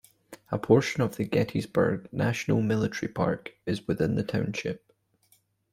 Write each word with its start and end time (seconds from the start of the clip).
A 0.51 0.57
portion 0.57 1.03
of 1.03 1.17
the 1.17 1.25
Gettysburg 1.25 2.11
National 2.11 2.59
Military 2.59 3.07
Park 3.07 3.51
is 3.67 3.87
within 3.87 4.15
the 4.15 4.23
township. 4.23 4.91